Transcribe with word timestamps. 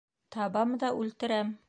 Табам 0.35 0.73
да 0.85 0.91
үлтерәм! 1.03 1.57